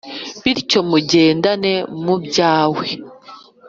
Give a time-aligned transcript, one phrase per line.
[0.43, 2.87] bityo mujyendane mu byawe